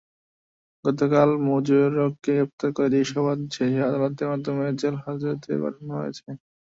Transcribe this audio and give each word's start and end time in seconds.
গতকাল 0.85 1.29
মোজাক্কেরকে 1.45 1.99
গ্রেপ্তার 2.29 2.69
করে 2.75 2.87
জিজ্ঞাসাবাদ 2.93 3.37
শেষে 3.55 3.79
আদালতের 3.89 4.27
মাধ্যমে 4.31 4.65
জেলহাজতে 4.81 5.51
পাঠানো 5.61 5.93
হয়েছে। 5.99 6.27